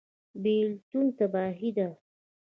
[0.43, 1.87] بیلتون تباهي ده